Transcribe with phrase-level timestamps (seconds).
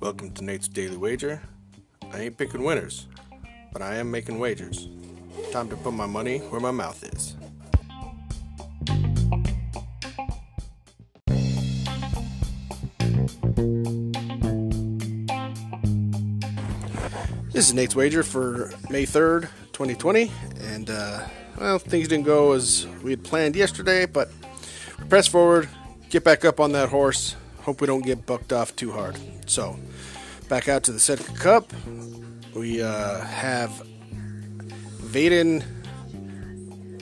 [0.00, 1.40] Welcome to Nate's Daily Wager.
[2.12, 3.06] I ain't picking winners,
[3.72, 4.88] but I am making wagers.
[5.52, 7.36] Time to put my money where my mouth is.
[17.52, 19.42] This is Nate's Wager for May 3rd,
[19.72, 20.32] 2020,
[20.62, 21.20] and uh,
[21.60, 24.32] well, things didn't go as we had planned yesterday, but
[25.08, 25.68] press forward,
[26.10, 27.34] get back up on that horse.
[27.62, 29.18] Hope we don't get bucked off too hard.
[29.46, 29.78] So,
[30.48, 31.72] back out to the Setka Cup.
[32.54, 33.70] We uh, have
[35.00, 35.64] Vaden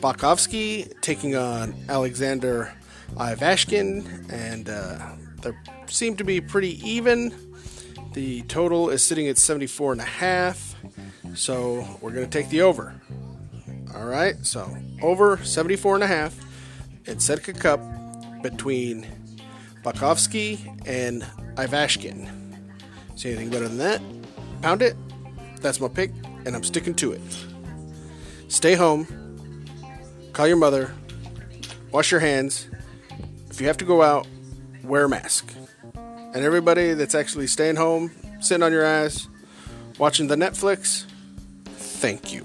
[0.00, 2.74] Bakovsky taking on Alexander
[3.14, 4.98] Ivashkin, and uh,
[5.42, 5.52] they
[5.86, 7.34] seem to be pretty even.
[8.12, 10.76] The total is sitting at 74 and a half,
[11.34, 12.94] so we're going to take the over.
[13.94, 16.36] All right, so over 74 and a half
[17.06, 17.80] in Setka Cup
[18.42, 19.06] between
[19.82, 21.22] Bakovsky and
[21.56, 22.28] Ivashkin.
[23.16, 24.00] See anything better than that?
[24.62, 24.96] Pound it.
[25.60, 26.10] That's my pick,
[26.44, 27.20] and I'm sticking to it.
[28.48, 29.06] Stay home.
[30.32, 30.92] Call your mother.
[31.92, 32.68] Wash your hands.
[33.50, 34.26] If you have to go out,
[34.82, 35.52] wear a mask.
[35.94, 39.28] And everybody that's actually staying home, sitting on your ass,
[39.98, 41.04] watching the Netflix,
[41.66, 42.44] thank you.